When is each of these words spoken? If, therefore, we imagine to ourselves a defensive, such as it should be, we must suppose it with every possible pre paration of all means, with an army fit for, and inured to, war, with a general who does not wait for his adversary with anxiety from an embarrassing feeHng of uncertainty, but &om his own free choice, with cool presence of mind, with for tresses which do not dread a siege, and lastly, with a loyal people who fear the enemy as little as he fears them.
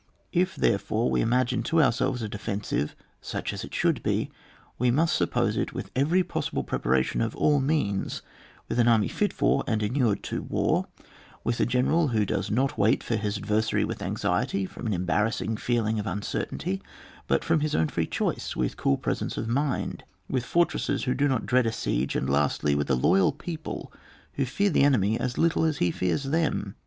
If, 0.31 0.55
therefore, 0.55 1.11
we 1.11 1.21
imagine 1.21 1.61
to 1.61 1.79
ourselves 1.79 2.23
a 2.23 2.27
defensive, 2.27 2.95
such 3.21 3.53
as 3.53 3.63
it 3.63 3.71
should 3.75 4.01
be, 4.01 4.31
we 4.79 4.89
must 4.89 5.15
suppose 5.15 5.55
it 5.57 5.73
with 5.73 5.91
every 5.95 6.23
possible 6.23 6.63
pre 6.63 6.79
paration 6.79 7.23
of 7.23 7.35
all 7.35 7.59
means, 7.59 8.23
with 8.67 8.79
an 8.79 8.87
army 8.87 9.07
fit 9.07 9.31
for, 9.31 9.63
and 9.67 9.83
inured 9.83 10.23
to, 10.23 10.41
war, 10.41 10.87
with 11.43 11.59
a 11.59 11.67
general 11.67 12.07
who 12.07 12.25
does 12.25 12.49
not 12.49 12.79
wait 12.79 13.03
for 13.03 13.15
his 13.15 13.37
adversary 13.37 13.85
with 13.85 14.01
anxiety 14.01 14.65
from 14.65 14.87
an 14.87 14.93
embarrassing 14.93 15.55
feeHng 15.55 15.99
of 15.99 16.07
uncertainty, 16.07 16.81
but 17.27 17.51
&om 17.51 17.59
his 17.59 17.75
own 17.75 17.87
free 17.87 18.07
choice, 18.07 18.55
with 18.55 18.77
cool 18.77 18.97
presence 18.97 19.37
of 19.37 19.47
mind, 19.47 20.03
with 20.27 20.43
for 20.45 20.65
tresses 20.65 21.05
which 21.05 21.15
do 21.15 21.27
not 21.27 21.45
dread 21.45 21.67
a 21.67 21.71
siege, 21.71 22.15
and 22.15 22.27
lastly, 22.27 22.73
with 22.73 22.89
a 22.89 22.95
loyal 22.95 23.31
people 23.31 23.93
who 24.33 24.45
fear 24.45 24.71
the 24.71 24.81
enemy 24.81 25.19
as 25.19 25.37
little 25.37 25.63
as 25.63 25.77
he 25.77 25.91
fears 25.91 26.23
them. 26.23 26.73